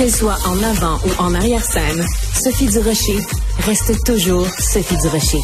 Qu'elle 0.00 0.10
soit 0.10 0.38
en 0.46 0.62
avant 0.62 0.98
ou 1.04 1.22
en 1.22 1.34
arrière-scène, 1.34 2.06
Sophie 2.32 2.68
Durocher 2.68 3.18
reste 3.66 4.02
toujours 4.06 4.46
Sophie 4.58 4.96
Durocher. 4.96 5.40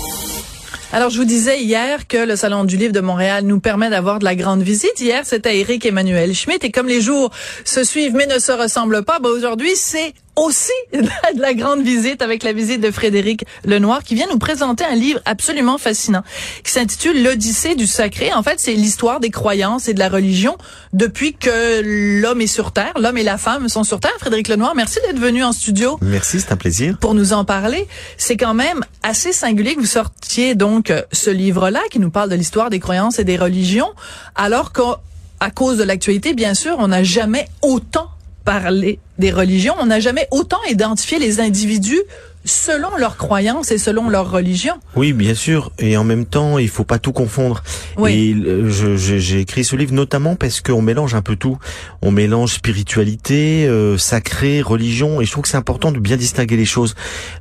Alors, 0.94 1.10
je 1.10 1.18
vous 1.18 1.26
disais 1.26 1.60
hier 1.60 2.08
que 2.08 2.16
le 2.16 2.36
Salon 2.36 2.64
du 2.64 2.78
Livre 2.78 2.94
de 2.94 3.00
Montréal 3.00 3.44
nous 3.44 3.60
permet 3.60 3.90
d'avoir 3.90 4.18
de 4.18 4.24
la 4.24 4.34
grande 4.34 4.62
visite. 4.62 4.98
Hier, 4.98 5.26
c'était 5.26 5.58
Eric 5.58 5.84
Emmanuel 5.84 6.34
Schmitt. 6.34 6.64
Et 6.64 6.70
comme 6.70 6.86
les 6.86 7.02
jours 7.02 7.30
se 7.66 7.84
suivent 7.84 8.14
mais 8.14 8.24
ne 8.24 8.38
se 8.38 8.50
ressemblent 8.50 9.04
pas, 9.04 9.18
ben 9.18 9.28
aujourd'hui, 9.28 9.72
c'est 9.76 10.14
aussi 10.36 10.72
de 10.92 11.40
la 11.40 11.54
grande 11.54 11.82
visite 11.82 12.22
avec 12.22 12.42
la 12.42 12.52
visite 12.52 12.80
de 12.80 12.90
Frédéric 12.90 13.44
Lenoir 13.64 14.04
qui 14.04 14.14
vient 14.14 14.26
nous 14.30 14.38
présenter 14.38 14.84
un 14.84 14.94
livre 14.94 15.20
absolument 15.24 15.78
fascinant 15.78 16.22
qui 16.62 16.70
s'intitule 16.70 17.22
L'Odyssée 17.22 17.74
du 17.74 17.86
sacré. 17.86 18.32
En 18.32 18.42
fait, 18.42 18.60
c'est 18.60 18.74
l'histoire 18.74 19.20
des 19.20 19.30
croyances 19.30 19.88
et 19.88 19.94
de 19.94 19.98
la 19.98 20.08
religion 20.08 20.56
depuis 20.92 21.34
que 21.34 22.20
l'homme 22.20 22.40
est 22.40 22.46
sur 22.46 22.72
Terre, 22.72 22.92
l'homme 22.98 23.18
et 23.18 23.22
la 23.22 23.38
femme 23.38 23.68
sont 23.68 23.84
sur 23.84 24.00
Terre. 24.00 24.14
Frédéric 24.18 24.48
Lenoir, 24.48 24.74
merci 24.74 24.98
d'être 25.06 25.18
venu 25.18 25.42
en 25.42 25.52
studio. 25.52 25.98
Merci, 26.02 26.40
c'est 26.40 26.52
un 26.52 26.56
plaisir. 26.56 26.98
Pour 27.00 27.14
nous 27.14 27.32
en 27.32 27.44
parler, 27.44 27.88
c'est 28.18 28.36
quand 28.36 28.54
même 28.54 28.84
assez 29.02 29.32
singulier 29.32 29.74
que 29.74 29.80
vous 29.80 29.86
sortiez 29.86 30.54
donc 30.54 30.92
ce 31.12 31.30
livre-là 31.30 31.80
qui 31.90 31.98
nous 31.98 32.10
parle 32.10 32.30
de 32.30 32.34
l'histoire 32.34 32.70
des 32.70 32.80
croyances 32.80 33.18
et 33.18 33.24
des 33.24 33.36
religions, 33.36 33.90
alors 34.34 34.72
qu'à 34.72 35.50
cause 35.54 35.78
de 35.78 35.84
l'actualité, 35.84 36.34
bien 36.34 36.54
sûr, 36.54 36.76
on 36.78 36.88
n'a 36.88 37.02
jamais 37.02 37.46
autant 37.62 38.08
parler 38.46 39.00
des 39.18 39.32
religions, 39.32 39.74
on 39.78 39.86
n'a 39.86 40.00
jamais 40.00 40.28
autant 40.30 40.62
identifié 40.70 41.18
les 41.18 41.40
individus 41.40 42.00
selon 42.46 42.96
leurs 42.96 43.16
croyances 43.16 43.70
et 43.70 43.78
selon 43.78 44.08
leur 44.08 44.30
religion. 44.30 44.74
Oui, 44.94 45.12
bien 45.12 45.34
sûr. 45.34 45.72
Et 45.78 45.96
en 45.96 46.04
même 46.04 46.24
temps, 46.24 46.58
il 46.58 46.68
faut 46.68 46.84
pas 46.84 46.98
tout 46.98 47.12
confondre. 47.12 47.62
Oui. 47.96 48.12
Et 48.12 48.96
j'ai 48.96 49.40
écrit 49.40 49.64
ce 49.64 49.76
livre 49.76 49.92
notamment 49.92 50.36
parce 50.36 50.60
qu'on 50.60 50.82
mélange 50.82 51.14
un 51.14 51.22
peu 51.22 51.36
tout. 51.36 51.58
On 52.02 52.10
mélange 52.10 52.54
spiritualité, 52.54 53.66
euh, 53.66 53.98
sacré, 53.98 54.62
religion. 54.62 55.20
Et 55.20 55.24
je 55.24 55.32
trouve 55.32 55.42
que 55.42 55.48
c'est 55.48 55.56
important 55.56 55.92
de 55.92 55.98
bien 55.98 56.16
distinguer 56.16 56.56
les 56.56 56.64
choses. 56.64 56.94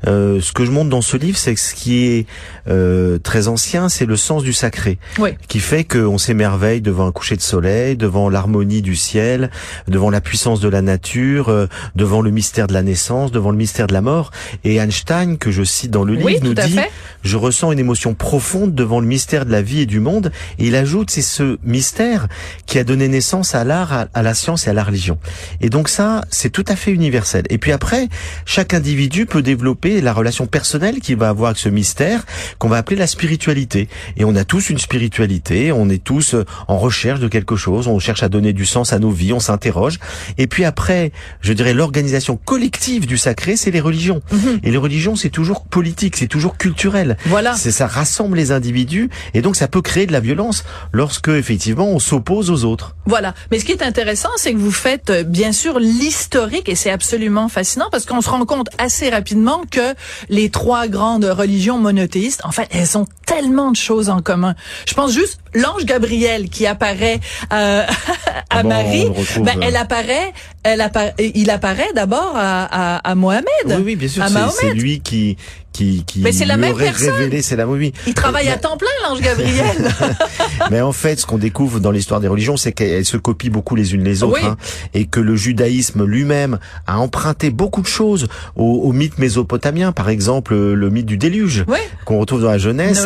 Euh, 0.07 0.41
ce 0.41 0.51
que 0.51 0.65
je 0.65 0.71
montre 0.71 0.89
dans 0.89 1.01
ce 1.01 1.17
livre, 1.17 1.37
c'est 1.37 1.53
que 1.53 1.61
ce 1.61 1.75
qui 1.75 2.05
est 2.05 2.25
euh, 2.67 3.19
très 3.19 3.47
ancien, 3.47 3.89
c'est 3.89 4.05
le 4.05 4.17
sens 4.17 4.43
du 4.43 4.53
sacré. 4.53 4.97
Oui. 5.19 5.31
Qui 5.47 5.59
fait 5.59 5.83
qu'on 5.83 6.17
s'émerveille 6.17 6.81
devant 6.81 7.07
un 7.07 7.11
coucher 7.11 7.35
de 7.35 7.41
soleil, 7.41 7.95
devant 7.95 8.29
l'harmonie 8.29 8.81
du 8.81 8.95
ciel, 8.95 9.51
devant 9.87 10.09
la 10.09 10.21
puissance 10.21 10.59
de 10.59 10.69
la 10.69 10.81
nature, 10.81 11.49
euh, 11.49 11.67
devant 11.95 12.21
le 12.21 12.31
mystère 12.31 12.67
de 12.67 12.73
la 12.73 12.81
naissance, 12.81 13.31
devant 13.31 13.51
le 13.51 13.57
mystère 13.57 13.87
de 13.87 13.93
la 13.93 14.01
mort. 14.01 14.31
Et 14.63 14.79
Einstein, 14.95 15.37
que 15.37 15.51
je 15.51 15.63
cite 15.63 15.91
dans 15.91 16.05
le 16.05 16.15
livre, 16.15 16.39
nous 16.41 16.53
dit 16.53 16.77
Je 17.21 17.35
ressens 17.35 17.73
une 17.73 17.79
émotion 17.79 18.13
profonde 18.13 18.73
devant 18.73 19.01
le 19.01 19.05
mystère 19.05 19.45
de 19.45 19.51
la 19.51 19.61
vie 19.61 19.81
et 19.81 19.85
du 19.85 19.99
monde. 19.99 20.31
Et 20.57 20.67
il 20.67 20.75
ajoute 20.75 21.11
C'est 21.11 21.21
ce 21.21 21.57
mystère 21.63 22.27
qui 22.65 22.79
a 22.79 22.85
donné 22.85 23.09
naissance 23.09 23.55
à 23.55 23.65
l'art, 23.65 24.07
à, 24.13 24.23
la 24.23 24.33
science 24.33 24.67
et 24.67 24.69
à 24.69 24.73
la 24.73 24.83
religion. 24.83 25.17
Et 25.59 25.69
donc 25.69 25.89
ça, 25.89 26.23
c'est 26.29 26.49
tout 26.49 26.63
à 26.67 26.77
fait 26.77 26.91
universel. 26.91 27.43
Et 27.49 27.57
puis 27.57 27.73
après, 27.73 28.07
chaque 28.45 28.73
individu 28.73 29.25
peut 29.25 29.41
développer 29.41 29.99
la 29.99 30.13
relation 30.13 30.47
personnelle 30.47 30.99
qu'il 31.01 31.17
va 31.17 31.29
avoir 31.29 31.49
avec 31.49 31.59
ce 31.59 31.69
mystère 31.69 32.25
qu'on 32.57 32.69
va 32.69 32.77
appeler 32.77 32.97
la 32.97 33.07
spiritualité. 33.07 33.89
Et 34.15 34.23
on 34.23 34.35
a 34.35 34.45
tous 34.45 34.69
une 34.69 34.79
spiritualité, 34.79 35.73
on 35.73 35.89
est 35.89 36.03
tous 36.03 36.35
en 36.67 36.77
recherche 36.77 37.19
de 37.19 37.27
quelque 37.27 37.57
chose, 37.57 37.87
on 37.87 37.99
cherche 37.99 38.23
à 38.23 38.29
donner 38.29 38.53
du 38.53 38.65
sens 38.65 38.93
à 38.93 38.99
nos 38.99 39.11
vies, 39.11 39.33
on 39.33 39.41
s'interroge. 39.41 39.99
Et 40.37 40.47
puis 40.47 40.63
après, 40.63 41.11
je 41.41 41.51
dirais 41.51 41.73
l'organisation 41.73 42.37
collective 42.37 43.07
du 43.07 43.17
sacré, 43.17 43.57
c'est 43.57 43.71
les 43.71 43.81
religions. 43.81 44.21
Mhm. 44.31 44.59
Et 44.63 44.71
les 44.71 44.77
religions, 44.85 45.15
c'est 45.15 45.29
toujours 45.29 45.65
politique, 45.65 46.15
c'est 46.15 46.27
toujours 46.27 46.57
culturel. 46.57 47.17
Voilà. 47.25 47.55
C'est 47.55 47.71
ça 47.71 47.87
rassemble 47.87 48.37
les 48.37 48.51
individus 48.51 49.09
et 49.33 49.41
donc 49.41 49.55
ça 49.55 49.67
peut 49.67 49.81
créer 49.81 50.05
de 50.05 50.13
la 50.13 50.19
violence 50.19 50.63
lorsque 50.93 51.29
effectivement 51.29 51.87
on 51.89 51.99
s'oppose 51.99 52.49
aux 52.51 52.63
autres. 52.63 52.95
Voilà. 53.05 53.33
Mais 53.51 53.59
ce 53.59 53.65
qui 53.65 53.71
est 53.71 53.83
intéressant, 53.83 54.29
c'est 54.37 54.53
que 54.53 54.57
vous 54.57 54.71
faites 54.71 55.09
euh, 55.09 55.23
bien 55.23 55.51
sûr 55.51 55.79
l'historique 55.79 56.69
et 56.69 56.75
c'est 56.75 56.91
absolument 56.91 57.49
fascinant 57.49 57.87
parce 57.91 58.05
qu'on 58.05 58.21
se 58.21 58.29
rend 58.29 58.45
compte 58.45 58.69
assez 58.77 59.09
rapidement 59.09 59.61
que 59.69 59.93
les 60.29 60.49
trois 60.49 60.87
grandes 60.87 61.25
religions 61.25 61.77
monothéistes, 61.79 62.45
en 62.45 62.51
fait, 62.51 62.67
elles 62.71 62.97
ont 62.97 63.07
tellement 63.25 63.71
de 63.71 63.75
choses 63.75 64.09
en 64.09 64.21
commun. 64.21 64.55
Je 64.87 64.93
pense 64.93 65.11
juste 65.11 65.39
l'ange 65.53 65.85
Gabriel 65.85 66.49
qui 66.49 66.65
apparaît 66.67 67.19
euh, 67.53 67.83
à 68.49 68.63
Marie, 68.63 69.09
ben, 69.39 69.57
euh, 69.57 69.61
elle 69.61 69.75
apparaît, 69.77 70.33
elle 70.63 70.91
il 71.35 71.49
apparaît 71.49 71.93
d'abord 71.93 72.33
à, 72.35 72.95
à, 72.95 72.97
à, 72.97 73.15
Mohamed. 73.15 73.45
Oui, 73.65 73.75
oui, 73.83 73.95
bien 73.95 74.07
sûr, 74.07 74.23
c'est 74.51 74.73
lui 74.73 74.99
qui 74.99 75.37
qui, 75.75 76.05
qui 76.05 76.21
mais 76.21 76.31
c'est 76.31 76.45
la 76.45 76.55
même 76.55 76.73
révélé, 76.73 77.41
c'est 77.41 77.57
la 77.57 77.67
oui. 77.67 77.91
Il 78.07 78.13
travaille 78.13 78.47
à 78.47 78.57
temps 78.57 78.77
plein, 78.77 78.87
l'ange 79.03 79.19
Gabriel. 79.19 79.91
mais 80.71 80.79
en 80.79 80.93
fait, 80.93 81.19
ce 81.19 81.25
qu'on 81.25 81.37
découvre 81.37 81.81
dans 81.81 81.91
l'histoire 81.91 82.21
des 82.21 82.29
religions, 82.29 82.55
c'est 82.55 82.71
qu'elles 82.71 83.03
se 83.03 83.17
copient 83.17 83.51
beaucoup 83.51 83.75
les 83.75 83.93
unes 83.93 84.03
les 84.03 84.23
autres, 84.23 84.45
hein, 84.45 84.55
et 84.93 85.05
que 85.05 85.19
le 85.19 85.35
judaïsme 85.35 86.05
lui-même 86.05 86.59
a 86.87 86.99
emprunté 86.99 87.49
beaucoup 87.49 87.81
de 87.81 87.87
choses 87.87 88.27
au, 88.55 88.63
au 88.63 88.93
mythe 88.93 89.17
mésopotamien, 89.17 89.91
par 89.91 90.07
exemple 90.07 90.55
le 90.55 90.89
mythe 90.89 91.05
du 91.05 91.17
déluge, 91.17 91.65
qu'on 92.05 92.19
retrouve 92.19 92.43
dans 92.43 92.51
la 92.51 92.57
Genèse. 92.57 93.05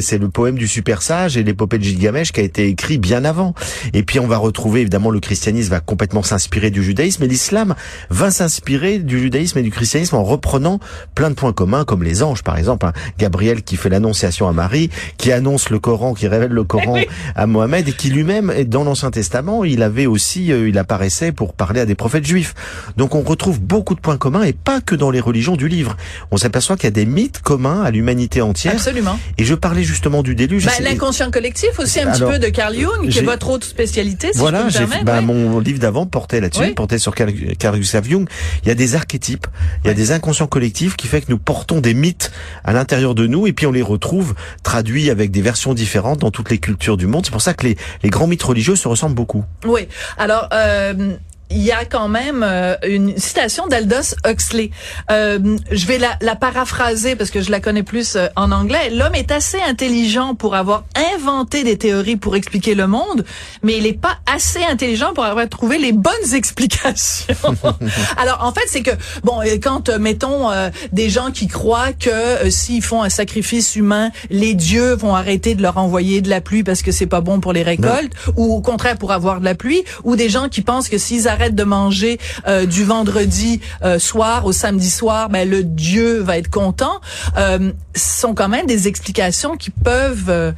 c'est 0.00 0.18
le 0.18 0.28
poème 0.28 0.56
du 0.56 0.68
super 0.68 1.02
sage 1.02 1.36
et 1.36 1.42
l'épopée 1.42 1.78
de 1.78 1.84
Gilgamesh 1.84 2.30
qui 2.30 2.40
a 2.40 2.44
été 2.44 2.68
écrit 2.68 2.98
bien 2.98 3.24
avant. 3.24 3.54
Et 3.94 4.04
puis 4.04 4.20
on 4.20 4.28
va 4.28 4.36
retrouver 4.36 4.82
évidemment 4.82 5.10
le 5.10 5.20
christianisme 5.20 5.70
va 5.70 5.80
complètement 5.80 6.22
s'inspirer 6.22 6.70
du 6.70 6.84
judaïsme, 6.84 7.24
et 7.24 7.28
l'islam 7.28 7.74
va 8.10 8.30
s'inspirer 8.30 9.00
du 9.00 9.18
judaïsme 9.18 9.58
et 9.58 9.62
du 9.62 9.70
christianisme 9.72 10.14
en 10.14 10.24
reprenant 10.24 10.78
plein 11.14 11.30
de 11.30 11.34
points 11.34 11.52
communs 11.52 11.84
comme 11.84 11.95
les 12.02 12.22
anges, 12.22 12.42
par 12.42 12.58
exemple. 12.58 12.86
Hein. 12.86 12.92
Gabriel 13.18 13.62
qui 13.62 13.76
fait 13.76 13.88
l'annonciation 13.88 14.48
à 14.48 14.52
Marie, 14.52 14.90
qui 15.18 15.32
annonce 15.32 15.70
le 15.70 15.78
Coran, 15.78 16.14
qui 16.14 16.28
révèle 16.28 16.50
le 16.50 16.64
Coran 16.64 16.98
à 17.34 17.46
Mohamed, 17.46 17.88
et 17.88 17.92
qui 17.92 18.10
lui-même, 18.10 18.52
dans 18.64 18.84
l'Ancien 18.84 19.10
Testament, 19.10 19.64
il 19.64 19.82
avait 19.82 20.06
aussi, 20.06 20.52
euh, 20.52 20.68
il 20.68 20.78
apparaissait 20.78 21.32
pour 21.32 21.54
parler 21.54 21.80
à 21.80 21.86
des 21.86 21.94
prophètes 21.94 22.26
juifs. 22.26 22.54
Donc 22.96 23.14
on 23.14 23.22
retrouve 23.22 23.60
beaucoup 23.60 23.94
de 23.94 24.00
points 24.00 24.16
communs, 24.16 24.42
et 24.42 24.52
pas 24.52 24.80
que 24.80 24.94
dans 24.94 25.10
les 25.10 25.20
religions 25.20 25.56
du 25.56 25.68
livre. 25.68 25.96
On 26.30 26.36
s'aperçoit 26.36 26.76
qu'il 26.76 26.84
y 26.84 26.88
a 26.88 26.90
des 26.92 27.06
mythes 27.06 27.40
communs 27.40 27.82
à 27.82 27.90
l'humanité 27.90 28.40
entière. 28.40 28.74
Absolument. 28.74 29.18
Et 29.38 29.44
je 29.44 29.54
parlais 29.54 29.84
justement 29.84 30.22
du 30.22 30.34
déluge. 30.34 30.66
Bah, 30.66 30.72
L'inconscient 30.80 31.30
collectif 31.30 31.78
aussi 31.78 32.00
un 32.00 32.12
petit 32.12 32.22
peu 32.22 32.38
de 32.38 32.48
Carl 32.48 32.74
Jung, 32.74 33.08
qui 33.08 33.18
est 33.18 33.22
votre 33.22 33.50
autre 33.50 33.66
spécialité. 33.66 34.32
Si 34.32 34.38
voilà, 34.38 34.68
je 34.68 34.78
bah, 35.04 35.20
mon 35.20 35.58
livre 35.60 35.78
d'avant 35.78 36.06
portait 36.06 36.40
là-dessus, 36.40 36.74
portait 36.74 36.98
sur 36.98 37.14
Carl, 37.14 37.32
Carl 37.58 37.78
Gustav 37.78 38.08
Jung. 38.08 38.26
Il 38.62 38.68
y 38.68 38.70
a 38.70 38.74
des 38.74 38.94
archétypes, 38.94 39.46
il 39.84 39.88
y 39.88 39.90
a 39.90 39.94
des 39.94 40.12
inconscients 40.12 40.46
collectifs 40.46 40.96
qui 40.96 41.06
fait 41.06 41.20
que 41.20 41.30
nous 41.30 41.38
portons 41.38 41.80
des 41.80 41.85
mythes 41.94 42.30
à 42.64 42.72
l'intérieur 42.72 43.14
de 43.14 43.26
nous 43.26 43.46
et 43.46 43.52
puis 43.52 43.66
on 43.66 43.72
les 43.72 43.82
retrouve 43.82 44.34
traduits 44.62 45.10
avec 45.10 45.30
des 45.30 45.42
versions 45.42 45.74
différentes 45.74 46.20
dans 46.20 46.30
toutes 46.30 46.50
les 46.50 46.58
cultures 46.58 46.96
du 46.96 47.06
monde. 47.06 47.24
C'est 47.24 47.32
pour 47.32 47.42
ça 47.42 47.54
que 47.54 47.66
les, 47.66 47.76
les 48.02 48.10
grands 48.10 48.26
mythes 48.26 48.42
religieux 48.42 48.76
se 48.76 48.88
ressemblent 48.88 49.14
beaucoup. 49.14 49.44
Oui. 49.64 49.88
Alors, 50.18 50.48
euh, 50.52 51.16
il 51.50 51.62
y 51.62 51.70
a 51.70 51.84
quand 51.84 52.08
même 52.08 52.42
euh, 52.42 52.74
une 52.86 53.16
citation 53.16 53.66
d'Aldous 53.66 54.14
Huxley. 54.26 54.70
Euh, 55.10 55.56
je 55.70 55.86
vais 55.86 55.98
la, 55.98 56.16
la, 56.20 56.34
paraphraser 56.34 57.14
parce 57.14 57.30
que 57.30 57.40
je 57.40 57.50
la 57.50 57.60
connais 57.60 57.82
plus 57.82 58.16
euh, 58.16 58.26
en 58.36 58.50
anglais. 58.50 58.90
L'homme 58.90 59.14
est 59.14 59.30
assez 59.30 59.60
intelligent 59.60 60.34
pour 60.34 60.54
avoir 60.54 60.84
inventé 61.14 61.62
des 61.62 61.78
théories 61.78 62.16
pour 62.16 62.36
expliquer 62.36 62.74
le 62.74 62.86
monde, 62.86 63.24
mais 63.62 63.76
il 63.76 63.84
n'est 63.84 63.92
pas 63.92 64.18
assez 64.26 64.62
intelligent 64.64 65.14
pour 65.14 65.24
avoir 65.24 65.48
trouvé 65.48 65.78
les 65.78 65.92
bonnes 65.92 66.12
explications. 66.34 67.34
Alors 68.16 68.42
en 68.42 68.52
fait, 68.52 68.66
c'est 68.66 68.82
que 68.82 68.90
bon, 69.22 69.40
quand 69.62 69.88
mettons 69.90 70.50
des 70.92 71.10
gens 71.10 71.30
qui 71.30 71.46
croient 71.46 71.92
que 71.92 72.50
s'ils 72.50 72.82
font 72.82 73.02
un 73.02 73.08
sacrifice 73.08 73.76
humain, 73.76 74.10
les 74.30 74.54
dieux 74.54 74.94
vont 74.94 75.14
arrêter 75.14 75.54
de 75.54 75.62
leur 75.62 75.78
envoyer 75.78 76.20
de 76.20 76.28
la 76.28 76.40
pluie 76.40 76.64
parce 76.64 76.82
que 76.82 76.92
c'est 76.92 77.06
pas 77.06 77.20
bon 77.20 77.40
pour 77.40 77.52
les 77.52 77.62
récoltes, 77.62 78.12
ou 78.36 78.54
au 78.54 78.60
contraire 78.60 78.96
pour 78.96 79.12
avoir 79.12 79.40
de 79.40 79.44
la 79.44 79.54
pluie, 79.54 79.84
ou 80.04 80.16
des 80.16 80.28
gens 80.28 80.48
qui 80.48 80.62
pensent 80.62 80.88
que 80.88 80.98
s'ils 80.98 81.28
arrête 81.36 81.54
de 81.54 81.64
manger 81.64 82.18
euh, 82.48 82.64
du 82.66 82.84
vendredi 82.84 83.60
euh, 83.82 83.98
soir 83.98 84.46
au 84.46 84.52
samedi 84.52 84.90
soir, 84.90 85.28
ben 85.28 85.48
le 85.48 85.62
Dieu 85.62 86.20
va 86.20 86.38
être 86.38 86.50
content. 86.50 87.00
Euh, 87.36 87.72
sont 87.94 88.34
quand 88.34 88.48
même 88.48 88.66
des 88.66 88.88
explications 88.88 89.56
qui 89.56 89.70
peuvent 89.70 90.30
euh, 90.30 90.52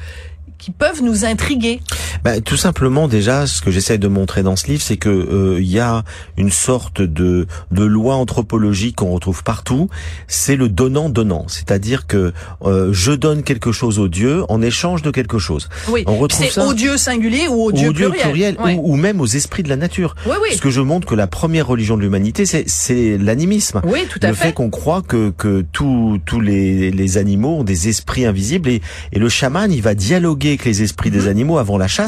qui 0.58 0.70
peuvent 0.70 1.02
nous 1.02 1.24
intriguer 1.24 1.80
bah, 2.24 2.40
Tout 2.40 2.56
simplement, 2.56 3.08
déjà, 3.08 3.46
ce 3.46 3.60
que 3.60 3.70
j'essaie 3.70 3.98
de 3.98 4.08
montrer 4.08 4.42
dans 4.42 4.56
ce 4.56 4.66
livre, 4.66 4.82
c'est 4.82 4.96
que 4.96 5.08
euh, 5.08 5.60
il 5.60 5.70
y 5.70 5.78
a 5.78 6.04
une 6.36 6.50
sorte 6.50 7.02
de, 7.02 7.46
de 7.70 7.84
loi 7.84 8.14
anthropologique 8.16 8.96
qu'on 8.96 9.10
retrouve 9.10 9.42
partout. 9.42 9.88
C'est 10.26 10.56
le 10.56 10.68
donnant-donnant, 10.68 11.46
c'est-à-dire 11.48 12.06
que 12.06 12.32
euh, 12.62 12.90
je 12.92 13.12
donne 13.12 13.42
quelque 13.42 13.72
chose 13.72 13.98
au 13.98 14.08
Dieu 14.08 14.44
en 14.48 14.62
échange 14.62 15.02
de 15.02 15.10
quelque 15.10 15.38
chose. 15.38 15.68
Oui. 15.88 16.04
On 16.06 16.16
retrouve 16.16 16.48
ça 16.48 16.66
au 16.66 16.74
Dieu 16.74 16.96
singulier 16.96 17.48
ou 17.48 17.64
au 17.64 17.72
Dieu 17.72 17.92
pluriel, 17.92 18.56
ou, 18.58 18.92
ou, 18.92 18.96
même 18.96 19.20
aux 19.20 19.26
esprits 19.26 19.62
de 19.62 19.68
la 19.68 19.76
nature. 19.76 20.14
Oui, 20.26 20.36
oui. 20.42 20.56
Ce 20.56 20.60
que 20.60 20.70
je 20.70 20.80
montre 20.80 21.06
que 21.06 21.14
la 21.14 21.26
première 21.26 21.66
religion 21.66 21.96
de 21.96 22.02
l'humanité, 22.02 22.44
c'est 22.46 23.18
l'animisme. 23.18 23.80
Oui, 23.84 24.06
tout 24.08 24.20
à 24.22 24.28
le 24.28 24.34
fait, 24.34 24.52
qu'on 24.52 24.70
croit 24.70 25.02
que 25.02 25.30
que 25.30 25.64
tous 25.72 26.18
tous 26.24 26.40
les 26.40 26.90
les 26.90 27.18
animaux 27.18 27.58
ont 27.58 27.64
des 27.64 27.88
esprits 27.88 28.24
invisibles 28.24 28.68
et 28.68 28.82
et 29.12 29.18
le 29.18 29.28
chaman, 29.28 29.70
il 29.72 29.82
va 29.82 29.94
dialoguer 29.94 30.50
avec 30.50 30.64
les 30.64 30.82
esprits 30.82 31.10
des 31.10 31.22
mhm. 31.22 31.28
animaux 31.28 31.58
avant 31.58 31.78
la 31.78 31.88
chasse 31.88 32.07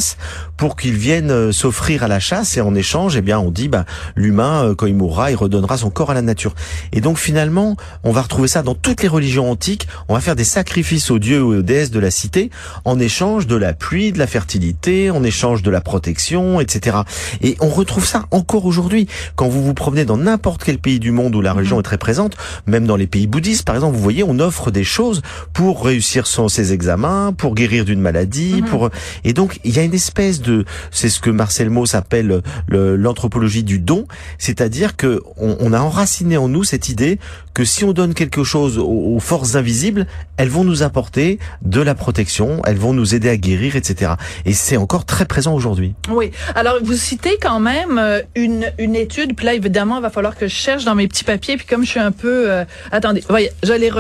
pour 0.57 0.77
qu'ils 0.77 0.97
viennent 0.97 1.31
euh, 1.31 1.53
s'offrir 1.53 2.03
à 2.03 2.09
la 2.09 2.21
chasse 2.21 2.57
et 2.57 2.61
en 2.61 2.75
échange, 2.75 3.17
eh 3.17 3.23
bien, 3.23 3.39
on 3.39 3.51
dit, 3.51 3.69
bah, 3.69 3.85
l'humain, 4.15 4.65
euh, 4.65 4.75
quand 4.75 4.87
il 4.87 4.95
mourra, 4.95 5.31
il 5.31 5.37
redonnera 5.37 5.77
son 5.79 5.91
corps 5.91 6.11
à 6.11 6.15
la 6.15 6.23
nature. 6.23 6.55
Et 6.93 7.01
donc, 7.01 7.19
finalement, 7.19 7.77
on 8.05 8.13
va 8.13 8.23
retrouver 8.23 8.49
ça 8.49 8.63
dans 8.63 8.75
toutes 8.75 9.03
les 9.03 9.09
religions 9.09 9.51
antiques. 9.51 9.89
On 10.09 10.15
va 10.15 10.21
faire 10.21 10.37
des 10.37 10.45
sacrifices 10.45 11.11
aux 11.11 11.19
dieux 11.19 11.43
ou 11.43 11.55
aux 11.55 11.63
déesses 11.63 11.91
de 11.91 12.01
la 12.01 12.11
cité 12.11 12.51
en 12.85 12.99
échange 12.99 13.47
de 13.47 13.57
la 13.57 13.73
pluie, 13.73 14.13
de 14.13 14.19
la 14.19 14.27
fertilité, 14.27 15.11
en 15.11 15.23
échange 15.25 15.63
de 15.63 15.71
la 15.71 15.81
protection, 15.81 16.61
etc. 16.61 16.99
Et 17.43 17.57
on 17.61 17.69
retrouve 17.69 18.07
ça 18.07 18.27
encore 18.31 18.67
aujourd'hui. 18.67 19.07
Quand 19.37 19.49
vous 19.49 19.65
vous 19.65 19.75
promenez 19.75 20.05
dans 20.05 20.17
n'importe 20.17 20.65
quel 20.65 20.79
pays 20.79 21.01
du 21.01 21.11
monde 21.11 21.35
où 21.35 21.41
la 21.41 21.53
religion 21.53 21.77
mhm. 21.77 21.81
est 21.81 21.85
très 21.85 21.99
présente, 21.99 22.37
même 22.67 22.87
dans 22.87 22.97
les 22.97 23.07
pays 23.07 23.27
bouddhistes, 23.27 23.65
par 23.65 23.75
exemple, 23.75 23.97
vous 23.97 24.03
voyez, 24.03 24.25
on 24.25 24.39
offre 24.39 24.71
des 24.71 24.85
choses 24.85 25.23
pour 25.53 25.85
réussir 25.85 26.27
son, 26.27 26.49
ses 26.49 26.73
examens, 26.73 27.33
pour 27.37 27.55
guérir 27.55 27.85
d'une 27.85 28.01
maladie, 28.01 28.63
mhm. 28.63 28.69
pour 28.69 28.91
et 29.25 29.33
donc 29.33 29.61
il 29.65 29.75
y 29.75 29.79
a 29.79 29.80
une 29.83 29.95
espèce 29.95 30.41
de, 30.41 30.65
c'est 30.91 31.09
ce 31.09 31.21
que 31.21 31.31
Marcel 31.31 31.71
Mauss 31.71 31.95
appelle 31.95 32.43
l'anthropologie 32.69 33.63
du 33.63 33.79
don, 33.79 34.07
c'est-à-dire 34.39 34.97
que 34.97 35.23
on, 35.37 35.73
a 35.73 35.81
enraciné 35.81 36.37
en 36.37 36.49
nous 36.49 36.65
cette 36.65 36.89
idée 36.89 37.19
que 37.55 37.65
si 37.65 37.85
on 37.85 37.93
donne 37.93 38.15
quelque 38.15 38.45
chose 38.45 38.79
aux, 38.79 39.19
forces 39.21 39.55
invisibles, 39.55 40.07
elles 40.39 40.49
vont 40.49 40.65
nous 40.65 40.83
apporter 40.83 41.39
de 41.63 41.81
la 41.81 41.95
protection, 41.95 42.63
elles 42.65 42.79
vont 42.79 42.95
nous 42.95 43.15
aider 43.15 43.29
à 43.29 43.37
guérir, 43.37 43.77
etc. 43.77 44.13
Et 44.47 44.55
c'est 44.55 44.79
encore 44.79 45.05
très 45.05 45.27
présent 45.27 45.55
aujourd'hui. 45.55 45.95
Oui. 46.11 46.31
Alors 46.55 46.77
vous 46.83 46.95
citez 46.95 47.39
quand 47.41 47.61
même 47.61 47.99
euh, 47.99 48.23
une 48.35 48.73
une 48.79 48.97
étude, 48.97 49.37
puis 49.37 49.45
là 49.45 49.53
évidemment 49.53 49.99
il 49.99 50.03
va 50.03 50.11
falloir 50.11 50.37
que 50.37 50.49
je 50.49 50.55
cherche 50.55 50.85
dans 50.85 50.95
mes 50.95 51.07
petits 51.07 51.25
papiers, 51.25 51.57
puis 51.57 51.67
comme 51.67 51.85
je 51.85 51.91
suis 51.91 52.01
un 52.01 52.13
peu, 52.13 52.51
euh, 52.51 52.65
attendez, 52.93 53.23
voyez, 53.29 53.51
je 53.63 53.73
l'ai 53.73 53.91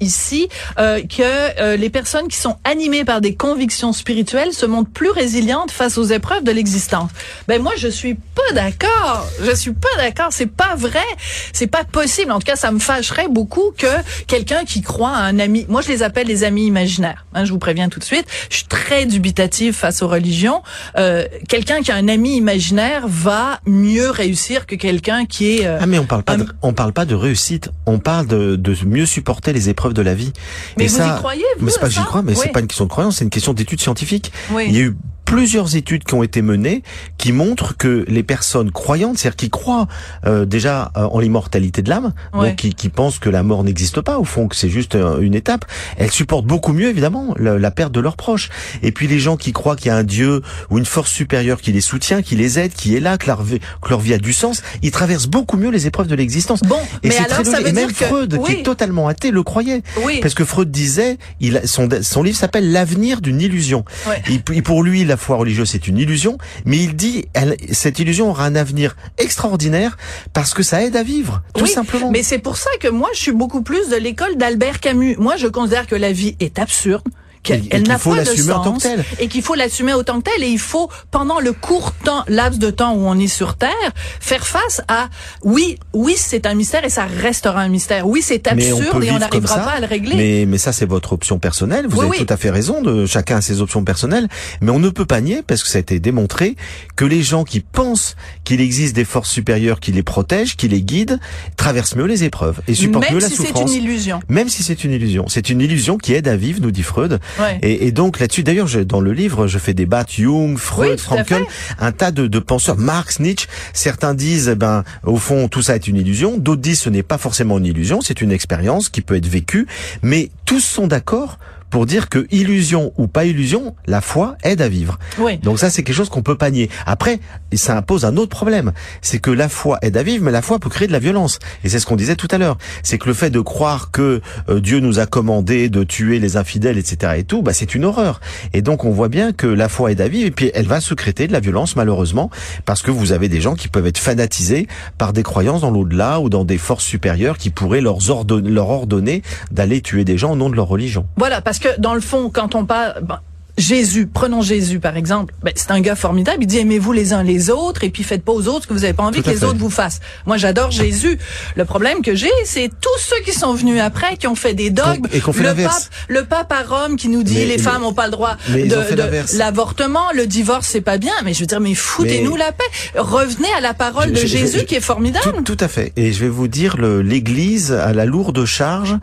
ici, 0.00 0.48
euh, 0.78 1.00
que 1.02 1.60
euh, 1.60 1.76
les 1.76 1.90
personnes 1.90 2.28
qui 2.28 2.36
sont 2.36 2.56
animées 2.64 3.04
par 3.04 3.20
des 3.20 3.34
convictions 3.34 3.92
spirituelles 3.92 4.52
se 4.52 4.66
montrent 4.66 4.90
plus 4.90 5.10
résilientes 5.10 5.70
face 5.70 5.98
aux 5.98 6.04
épreuves 6.04 6.44
de 6.44 6.52
l'existence. 6.52 7.10
Ben 7.48 7.62
moi, 7.62 7.72
je 7.76 7.88
suis 7.88 8.14
pas 8.14 8.52
d'accord. 8.54 9.26
Je 9.42 9.54
suis 9.54 9.72
pas 9.72 9.88
d'accord. 9.98 10.28
C'est 10.30 10.50
pas 10.50 10.74
vrai. 10.76 11.04
C'est 11.52 11.66
pas 11.66 11.84
possible. 11.84 12.32
En 12.32 12.38
tout 12.38 12.46
cas, 12.46 12.56
ça 12.56 12.70
me 12.70 12.78
fâcherait 12.84 13.28
beaucoup 13.28 13.72
que 13.76 13.86
quelqu'un 14.26 14.64
qui 14.64 14.82
croit 14.82 15.10
à 15.10 15.22
un 15.22 15.38
ami. 15.38 15.66
Moi, 15.68 15.80
je 15.82 15.88
les 15.88 16.02
appelle 16.02 16.26
les 16.26 16.44
amis 16.44 16.66
imaginaires. 16.66 17.26
Hein, 17.34 17.44
je 17.44 17.52
vous 17.52 17.58
préviens 17.58 17.88
tout 17.88 17.98
de 17.98 18.04
suite. 18.04 18.26
Je 18.50 18.56
suis 18.56 18.66
très 18.66 19.06
dubitative 19.06 19.74
face 19.74 20.02
aux 20.02 20.08
religions. 20.08 20.62
Euh, 20.96 21.24
quelqu'un 21.48 21.80
qui 21.80 21.90
a 21.90 21.96
un 21.96 22.08
ami 22.08 22.36
imaginaire 22.36 23.04
va 23.06 23.60
mieux 23.66 24.10
réussir 24.10 24.66
que 24.66 24.74
quelqu'un 24.74 25.24
qui 25.26 25.56
est. 25.56 25.66
Euh, 25.66 25.78
ah 25.80 25.86
mais 25.86 25.98
on 25.98 26.06
parle 26.06 26.22
pas. 26.22 26.36
De, 26.36 26.46
on 26.62 26.72
parle 26.72 26.92
pas 26.92 27.06
de 27.06 27.14
réussite. 27.14 27.70
On 27.86 27.98
parle 27.98 28.26
de, 28.26 28.56
de 28.56 28.76
mieux 28.86 29.06
supporter 29.06 29.52
les 29.52 29.68
épreuves 29.68 29.94
de 29.94 30.02
la 30.02 30.14
vie. 30.14 30.32
Mais 30.76 30.86
vous 30.86 30.96
y 31.00 31.16
croyez 31.16 31.44
vous 31.58 31.64
Mais 31.64 31.70
c'est 31.70 31.80
pas 31.80 31.88
que 31.88 31.94
j'y 31.94 32.04
crois, 32.04 32.22
mais 32.22 32.34
c'est 32.34 32.52
pas 32.52 32.60
une 32.60 32.66
question 32.66 32.84
de 32.84 32.90
croyance, 32.90 33.16
c'est 33.16 33.24
une 33.24 33.30
question 33.30 33.54
d'études 33.54 33.80
scientifiques. 33.80 34.32
Il 34.50 34.76
y 34.76 34.78
a 34.78 34.82
eu 34.82 34.96
plusieurs 35.24 35.76
études 35.76 36.04
qui 36.04 36.14
ont 36.14 36.22
été 36.22 36.42
menées 36.42 36.82
qui 37.18 37.32
montrent 37.32 37.76
que 37.76 38.04
les 38.08 38.22
personnes 38.22 38.70
croyantes, 38.70 39.18
c'est-à-dire 39.18 39.36
qui 39.36 39.50
croient 39.50 39.88
euh, 40.26 40.44
déjà 40.44 40.92
euh, 40.96 41.04
en 41.04 41.20
l'immortalité 41.20 41.82
de 41.82 41.90
l'âme, 41.90 42.12
donc 42.32 42.56
qui, 42.56 42.74
qui, 42.74 42.88
pensent 42.88 43.18
que 43.18 43.30
la 43.30 43.42
mort 43.42 43.64
n'existe 43.64 44.00
pas, 44.00 44.18
au 44.18 44.24
fond 44.24 44.48
que 44.48 44.56
c'est 44.56 44.68
juste 44.68 44.94
euh, 44.94 45.20
une 45.20 45.34
étape, 45.34 45.64
elles 45.96 46.10
supportent 46.10 46.46
beaucoup 46.46 46.72
mieux 46.72 46.88
évidemment 46.88 47.34
la, 47.38 47.70
perte 47.70 47.92
de 47.92 48.00
leurs 48.00 48.16
proches. 48.16 48.50
Et 48.82 48.92
puis 48.92 49.06
les 49.08 49.18
gens 49.18 49.36
qui 49.36 49.52
croient 49.52 49.76
qu'il 49.76 49.86
y 49.86 49.90
a 49.90 49.96
un 49.96 50.04
Dieu 50.04 50.42
ou 50.70 50.78
une 50.78 50.84
force 50.84 51.10
supérieure 51.10 51.60
qui 51.60 51.72
les 51.72 51.80
soutient, 51.80 52.22
qui 52.22 52.36
les 52.36 52.58
aide, 52.58 52.72
qui 52.72 52.94
est 52.94 53.00
là, 53.00 53.18
que 53.18 53.26
leur 53.26 53.42
vie, 53.42 53.58
que 53.58 53.88
leur 53.88 54.00
vie 54.00 54.14
a 54.14 54.18
du 54.18 54.32
sens, 54.32 54.62
ils 54.82 54.90
traversent 54.90 55.26
beaucoup 55.26 55.56
mieux 55.56 55.70
les 55.70 55.86
épreuves 55.86 56.06
de 56.06 56.14
l'existence. 56.14 56.60
Bon, 56.60 56.78
et 57.02 57.08
mais 57.08 57.16
alors 57.16 57.44
ça 57.44 57.60
veut 57.60 57.68
et 57.68 57.72
même 57.72 57.90
Freud, 57.90 58.40
qui 58.44 58.52
est 58.52 58.62
totalement 58.62 59.08
athée, 59.08 59.30
le 59.30 59.42
croyait. 59.42 59.82
Oui. 60.04 60.20
Parce 60.20 60.34
que 60.34 60.44
Freud 60.44 60.70
disait, 60.70 61.18
il, 61.40 61.62
son, 61.64 61.88
son 62.02 62.22
livre 62.22 62.36
s'appelle 62.36 62.72
L'avenir 62.72 63.20
d'une 63.20 63.40
illusion. 63.40 63.84
Et, 64.30 64.62
pour 64.62 64.82
lui, 64.82 65.04
la 65.14 65.18
foi 65.18 65.36
religieuse, 65.36 65.70
c'est 65.70 65.86
une 65.86 65.98
illusion, 65.98 66.38
mais 66.64 66.78
il 66.78 66.96
dit 66.96 67.26
elle, 67.34 67.56
cette 67.70 68.00
illusion 68.00 68.30
aura 68.30 68.46
un 68.46 68.56
avenir 68.56 68.96
extraordinaire 69.16 69.96
parce 70.32 70.54
que 70.54 70.64
ça 70.64 70.82
aide 70.82 70.96
à 70.96 71.04
vivre, 71.04 71.40
tout 71.54 71.66
simplement. 71.66 72.10
Mais 72.10 72.24
c'est 72.24 72.40
pour 72.40 72.56
ça 72.56 72.70
que 72.80 72.88
moi, 72.88 73.10
je 73.14 73.20
suis 73.20 73.32
beaucoup 73.32 73.62
plus 73.62 73.88
de 73.90 73.96
l'école 73.96 74.36
d'Albert 74.36 74.80
Camus. 74.80 75.14
Moi, 75.18 75.36
je 75.36 75.46
considère 75.46 75.86
que 75.86 75.94
la 75.94 76.10
vie 76.10 76.34
est 76.40 76.58
absurde 76.58 77.04
qu'elle 77.44 77.86
n'a 77.86 77.98
pas 77.98 78.24
de 78.24 78.24
sens 78.24 78.86
et 79.20 79.28
qu'il 79.28 79.42
faut 79.42 79.54
l'assumer 79.54 79.92
autant 79.92 80.20
que 80.20 80.30
tel 80.30 80.42
et 80.42 80.48
il 80.48 80.58
faut 80.58 80.90
pendant 81.10 81.40
le 81.40 81.52
court 81.52 81.92
temps 81.92 82.24
laps 82.26 82.58
de 82.58 82.70
temps 82.70 82.94
où 82.94 83.06
on 83.06 83.18
est 83.18 83.28
sur 83.28 83.56
terre 83.56 83.70
faire 84.18 84.46
face 84.46 84.80
à 84.88 85.08
oui 85.42 85.78
oui 85.92 86.14
c'est 86.16 86.46
un 86.46 86.54
mystère 86.54 86.84
et 86.84 86.90
ça 86.90 87.04
restera 87.04 87.60
un 87.60 87.68
mystère. 87.68 88.06
Oui 88.06 88.22
c'est 88.22 88.46
absurde 88.48 89.04
et 89.04 89.10
on 89.10 89.18
n'arrivera 89.18 89.58
pas 89.58 89.70
à 89.72 89.80
le 89.80 89.86
régler. 89.86 90.16
Mais 90.16 90.46
mais 90.46 90.58
ça 90.58 90.72
c'est 90.72 90.86
votre 90.86 91.12
option 91.12 91.38
personnelle. 91.38 91.86
Vous 91.86 92.02
avez 92.02 92.18
tout 92.18 92.32
à 92.32 92.36
fait 92.36 92.50
raison 92.50 92.82
de 92.82 93.06
chacun 93.06 93.36
a 93.36 93.40
ses 93.40 93.60
options 93.60 93.84
personnelles. 93.84 94.28
Mais 94.60 94.70
on 94.70 94.78
ne 94.78 94.88
peut 94.88 95.06
pas 95.06 95.20
nier 95.20 95.42
parce 95.46 95.62
que 95.62 95.68
ça 95.68 95.78
a 95.78 95.80
été 95.80 96.00
démontré 96.00 96.56
que 96.96 97.04
les 97.04 97.22
gens 97.22 97.44
qui 97.44 97.60
pensent 97.60 98.16
qu'il 98.44 98.60
existe 98.60 98.96
des 98.96 99.04
forces 99.04 99.30
supérieures 99.30 99.80
qui 99.80 99.92
les 99.92 100.02
protègent 100.02 100.56
qui 100.56 100.68
les 100.68 100.82
guident 100.82 101.20
traversent 101.56 101.96
mieux 101.96 102.06
les 102.06 102.24
épreuves 102.24 102.60
et 102.68 102.74
supportent 102.74 103.10
mieux 103.10 103.20
la 103.20 103.28
souffrance 103.28 103.54
même 103.54 103.68
si 103.68 103.74
c'est 103.74 103.78
une 103.78 103.84
illusion. 103.84 104.20
Même 104.28 104.48
si 104.48 104.62
c'est 104.62 104.84
une 104.84 104.92
illusion. 104.92 105.24
C'est 105.28 105.50
une 105.50 105.60
illusion 105.60 105.98
qui 105.98 106.14
aide 106.14 106.28
à 106.28 106.36
vivre 106.36 106.60
nous 106.60 106.70
dit 106.70 106.82
Freud 106.82 107.20
et, 107.62 107.86
et, 107.86 107.92
donc 107.92 108.20
là-dessus, 108.20 108.42
d'ailleurs, 108.42 108.68
dans 108.84 109.00
le 109.00 109.12
livre, 109.12 109.46
je 109.46 109.58
fais 109.58 109.74
débattre 109.74 110.12
Jung, 110.12 110.56
Freud, 110.56 110.98
Frankel, 110.98 111.44
un 111.78 111.92
tas 111.92 112.10
de, 112.10 112.26
de, 112.26 112.38
penseurs, 112.38 112.76
Marx, 112.76 113.20
Nietzsche. 113.20 113.48
Certains 113.72 114.14
disent, 114.14 114.48
eh 114.52 114.54
ben, 114.54 114.84
au 115.02 115.16
fond, 115.16 115.48
tout 115.48 115.62
ça 115.62 115.74
est 115.74 115.86
une 115.86 115.96
illusion. 115.96 116.36
D'autres 116.38 116.62
disent, 116.62 116.80
ce 116.80 116.90
n'est 116.90 117.02
pas 117.02 117.18
forcément 117.18 117.58
une 117.58 117.66
illusion, 117.66 118.00
c'est 118.00 118.20
une 118.20 118.32
expérience 118.32 118.88
qui 118.88 119.00
peut 119.00 119.16
être 119.16 119.26
vécue. 119.26 119.66
Mais 120.02 120.30
tous 120.44 120.60
sont 120.60 120.86
d'accord 120.86 121.38
pour 121.74 121.86
dire 121.86 122.08
que 122.08 122.24
illusion 122.30 122.92
ou 122.98 123.08
pas 123.08 123.24
illusion, 123.24 123.74
la 123.88 124.00
foi 124.00 124.36
aide 124.44 124.62
à 124.62 124.68
vivre. 124.68 124.96
Oui. 125.18 125.38
Donc 125.38 125.58
ça, 125.58 125.70
c'est 125.70 125.82
quelque 125.82 125.96
chose 125.96 126.08
qu'on 126.08 126.22
peut 126.22 126.36
pas 126.36 126.52
nier. 126.52 126.70
Après, 126.86 127.18
ça 127.52 127.76
impose 127.76 128.04
un 128.04 128.16
autre 128.16 128.30
problème. 128.30 128.70
C'est 129.02 129.18
que 129.18 129.32
la 129.32 129.48
foi 129.48 129.80
aide 129.82 129.96
à 129.96 130.04
vivre, 130.04 130.24
mais 130.24 130.30
la 130.30 130.40
foi 130.40 130.60
peut 130.60 130.70
créer 130.70 130.86
de 130.86 130.92
la 130.92 131.00
violence. 131.00 131.40
Et 131.64 131.68
c'est 131.68 131.80
ce 131.80 131.86
qu'on 131.86 131.96
disait 131.96 132.14
tout 132.14 132.28
à 132.30 132.38
l'heure. 132.38 132.58
C'est 132.84 132.96
que 132.96 133.08
le 133.08 133.12
fait 133.12 133.30
de 133.30 133.40
croire 133.40 133.90
que 133.90 134.20
euh, 134.48 134.60
Dieu 134.60 134.78
nous 134.78 135.00
a 135.00 135.06
commandé 135.06 135.68
de 135.68 135.82
tuer 135.82 136.20
les 136.20 136.36
infidèles, 136.36 136.78
etc. 136.78 137.14
et 137.16 137.24
tout, 137.24 137.42
bah, 137.42 137.52
c'est 137.52 137.74
une 137.74 137.84
horreur. 137.84 138.20
Et 138.52 138.62
donc, 138.62 138.84
on 138.84 138.92
voit 138.92 139.08
bien 139.08 139.32
que 139.32 139.48
la 139.48 139.68
foi 139.68 139.90
aide 139.90 140.00
à 140.00 140.06
vivre, 140.06 140.28
et 140.28 140.30
puis 140.30 140.52
elle 140.54 140.68
va 140.68 140.80
secréter 140.80 141.26
de 141.26 141.32
la 141.32 141.40
violence, 141.40 141.74
malheureusement, 141.74 142.30
parce 142.66 142.82
que 142.82 142.92
vous 142.92 143.10
avez 143.10 143.28
des 143.28 143.40
gens 143.40 143.56
qui 143.56 143.66
peuvent 143.66 143.88
être 143.88 143.98
fanatisés 143.98 144.68
par 144.96 145.12
des 145.12 145.24
croyances 145.24 145.62
dans 145.62 145.72
l'au-delà 145.72 146.20
ou 146.20 146.28
dans 146.28 146.44
des 146.44 146.58
forces 146.58 146.84
supérieures 146.84 147.36
qui 147.36 147.50
pourraient 147.50 147.80
leur 147.80 147.98
ordonner, 148.10 148.48
leur 148.48 148.70
ordonner 148.70 149.22
d'aller 149.50 149.80
tuer 149.80 150.04
des 150.04 150.18
gens 150.18 150.30
au 150.34 150.36
nom 150.36 150.48
de 150.50 150.54
leur 150.54 150.68
religion. 150.68 151.08
Voilà, 151.16 151.40
parce 151.40 151.58
que 151.58 151.63
dans 151.78 151.94
le 151.94 152.00
fond, 152.00 152.30
quand 152.30 152.54
on 152.54 152.64
parle... 152.64 153.00
Ben, 153.02 153.20
Jésus, 153.56 154.08
prenons 154.12 154.42
Jésus 154.42 154.80
par 154.80 154.96
exemple, 154.96 155.32
ben, 155.42 155.52
c'est 155.54 155.70
un 155.70 155.80
gars 155.80 155.94
formidable, 155.94 156.38
il 156.40 156.46
dit 156.46 156.58
aimez-vous 156.58 156.90
les 156.92 157.12
uns 157.12 157.22
les 157.22 157.50
autres 157.50 157.84
et 157.84 157.90
puis 157.90 158.02
faites 158.02 158.24
pas 158.24 158.32
aux 158.32 158.48
autres 158.48 158.62
ce 158.62 158.66
que 158.66 158.72
vous 158.72 158.80
n'avez 158.80 158.94
pas 158.94 159.04
envie 159.04 159.22
que 159.22 159.30
les 159.30 159.44
autres 159.44 159.58
vous 159.58 159.70
fassent. 159.70 160.00
Moi 160.26 160.36
j'adore 160.38 160.72
Jésus. 160.72 161.18
Le 161.54 161.64
problème 161.64 162.02
que 162.02 162.16
j'ai, 162.16 162.30
c'est 162.44 162.68
tous 162.68 162.98
ceux 162.98 163.22
qui 163.24 163.32
sont 163.32 163.54
venus 163.54 163.80
après, 163.80 164.16
qui 164.16 164.26
ont 164.26 164.34
fait 164.34 164.54
des 164.54 164.70
dogmes. 164.70 165.06
Et 165.12 165.20
fait 165.20 165.42
le, 165.42 165.54
pape, 165.54 165.72
le 166.08 166.24
pape 166.24 166.52
à 166.52 166.62
Rome 166.62 166.96
qui 166.96 167.08
nous 167.08 167.22
dit 167.22 167.44
les 167.44 167.58
femmes 167.58 167.82
n'ont 167.82 167.92
pas 167.92 168.06
le 168.06 168.12
droit 168.12 168.36
de, 168.48 169.38
l'avortement, 169.38 170.10
le 170.14 170.26
divorce 170.26 170.66
c'est 170.66 170.80
pas 170.80 170.98
bien, 170.98 171.14
mais 171.24 171.32
je 171.32 171.40
veux 171.40 171.46
dire 171.46 171.60
mais 171.60 171.74
foutez-nous 171.74 172.34
la 172.34 172.50
paix. 172.50 172.64
Revenez 172.96 173.52
à 173.56 173.60
la 173.60 173.72
parole 173.72 174.10
de 174.10 174.26
Jésus 174.26 174.64
qui 174.64 174.74
est 174.74 174.80
formidable. 174.80 175.44
Tout, 175.44 175.54
tout, 175.54 175.64
à 175.64 175.68
fait. 175.68 175.92
Et 175.96 176.12
je 176.12 176.20
vais 176.20 176.28
vous 176.28 176.48
dire, 176.48 176.76
l'Église 176.76 177.70
a 177.70 177.92
la 177.92 178.04
lourde 178.04 178.44
charge 178.44 178.96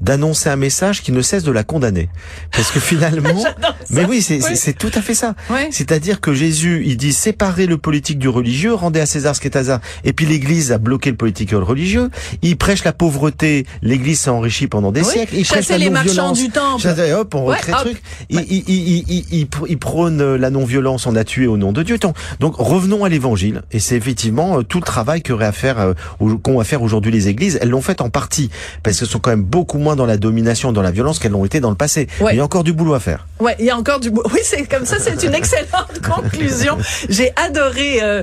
d'annoncer 0.00 0.48
un 0.48 0.56
message 0.56 1.02
qui 1.02 1.12
ne 1.12 1.22
cesse 1.22 1.42
de 1.42 1.52
la 1.52 1.64
condamner. 1.64 2.08
Parce 2.52 2.70
que 2.70 2.80
finalement, 2.80 3.42
mais 3.90 4.04
oui, 4.04 4.22
c'est 4.22 4.78
tout 4.78 4.90
à 4.94 5.02
fait 5.02 5.14
ça. 5.14 5.34
C'est-à-dire 5.70 6.20
que 6.20 6.34
Jésus, 6.34 6.82
il 6.86 6.96
dit 6.96 7.12
séparer 7.12 7.66
le 7.66 7.78
politique 7.78 8.18
du 8.18 8.28
religieux, 8.28 8.74
rendez 8.74 9.00
à 9.00 9.06
César 9.06 9.34
ce 9.34 9.40
qui 9.40 9.48
est 9.48 9.56
César. 9.56 9.80
Et 10.04 10.12
puis 10.12 10.26
l'Église 10.26 10.72
a 10.72 10.78
bloqué 10.78 11.10
le 11.10 11.16
politique 11.16 11.52
et 11.52 11.56
le 11.56 11.62
religieux. 11.62 12.10
Il 12.42 12.56
prêche 12.56 12.84
la 12.84 12.92
pauvreté, 12.92 13.66
l'Église 13.82 14.20
s'est 14.20 14.30
enrichie 14.30 14.66
pendant 14.66 14.92
des 14.92 15.04
siècles. 15.04 15.34
Il 15.36 15.44
prêche 15.44 15.68
la 15.68 15.78
les 15.78 15.90
marchands 15.90 16.32
du 16.32 16.50
temple. 16.50 16.86
hop, 17.14 17.34
on 17.34 17.44
recrée 17.44 17.72
le 17.72 17.78
truc. 17.78 18.02
Il, 18.28 18.40
il, 18.48 19.48
il, 19.68 19.78
prône 19.78 20.34
la 20.34 20.50
non-violence, 20.50 21.06
on 21.06 21.16
a 21.16 21.24
tué 21.24 21.46
au 21.46 21.56
nom 21.56 21.72
de 21.72 21.82
Dieu. 21.82 21.98
Donc 22.40 22.54
revenons 22.56 23.04
à 23.04 23.08
l'Évangile. 23.08 23.62
Et 23.72 23.78
c'est 23.78 23.96
effectivement 23.96 24.58
euh, 24.58 24.62
tout 24.62 24.78
le 24.78 24.84
travail 24.84 25.22
qu'aurait 25.22 25.46
à 25.46 25.52
faire, 25.52 25.78
euh, 25.78 25.94
qu'ont 26.42 26.60
à 26.60 26.64
faire 26.64 26.82
aujourd'hui 26.82 27.12
les 27.12 27.28
Églises. 27.28 27.58
Elles 27.60 27.70
l'ont 27.70 27.82
fait 27.82 28.00
en 28.00 28.10
partie 28.10 28.50
parce 28.82 28.98
qu'elles 28.98 29.08
sont 29.08 29.18
quand 29.18 29.30
même 29.30 29.42
beaucoup 29.42 29.78
moins 29.78 29.85
dans 29.94 30.06
la 30.06 30.16
domination, 30.16 30.72
dans 30.72 30.82
la 30.82 30.90
violence 30.90 31.18
qu'elles 31.18 31.32
l'ont 31.32 31.44
été 31.44 31.60
dans 31.60 31.70
le 31.70 31.76
passé. 31.76 32.08
Il 32.20 32.36
y 32.36 32.40
a 32.40 32.44
encore 32.44 32.64
du 32.64 32.72
boulot 32.72 32.94
à 32.94 33.00
faire. 33.00 33.26
Ouais, 33.38 33.54
il 33.58 33.66
y 33.66 33.70
a 33.70 33.76
encore 33.76 34.00
du 34.00 34.10
boulot. 34.10 34.28
Oui, 34.36 34.40
c'est 34.42 34.66
comme 34.66 34.84
ça, 34.84 34.96
c'est 34.98 35.22
une 35.24 35.34
excellente 35.34 36.00
conclusion. 36.02 36.76
J'ai 37.08 37.32
adoré. 37.36 38.02
Euh, 38.02 38.22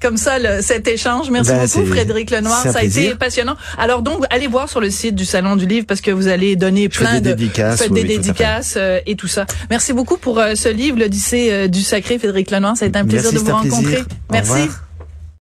comme 0.00 0.16
ça 0.16 0.40
le, 0.40 0.62
cet 0.62 0.88
échange. 0.88 1.30
Merci 1.30 1.52
ben, 1.52 1.64
beaucoup 1.64 1.86
Frédéric 1.86 2.30
Lenoir, 2.32 2.60
ça 2.60 2.80
a 2.80 2.82
été 2.82 3.14
passionnant. 3.14 3.54
Alors 3.78 4.02
donc 4.02 4.24
allez 4.30 4.48
voir 4.48 4.68
sur 4.68 4.80
le 4.80 4.90
site 4.90 5.14
du 5.14 5.24
salon 5.24 5.54
du 5.54 5.64
livre 5.64 5.86
parce 5.86 6.00
que 6.00 6.10
vous 6.10 6.26
allez 6.26 6.56
donner 6.56 6.88
plein 6.88 7.20
de 7.20 7.20
dédicaces, 7.20 7.88
des 7.88 8.02
dédicaces 8.02 8.74
euh, 8.76 8.98
et 9.06 9.14
tout 9.14 9.28
ça. 9.28 9.46
Merci 9.70 9.92
beaucoup 9.92 10.16
pour 10.16 10.40
euh, 10.40 10.56
ce 10.56 10.68
livre 10.68 10.98
l'Odyssée 10.98 11.68
du 11.68 11.82
sacré 11.82 12.18
Frédéric 12.18 12.50
Lenoir, 12.50 12.76
ça 12.76 12.84
a 12.84 12.88
été 12.88 12.98
un 12.98 13.04
plaisir 13.04 13.32
de 13.32 13.38
vous 13.38 13.52
rencontrer. 13.52 14.02
Merci. 14.32 14.68